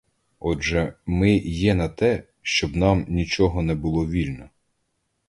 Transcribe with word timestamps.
Отже, 0.39 0.93
ми 1.05 1.31
є 1.37 1.75
на 1.75 1.89
те, 1.89 2.23
щоб 2.41 2.75
нам 2.75 3.05
нічого 3.09 3.61
не 3.63 3.75
було 3.75 4.07
вільно. 4.07 4.49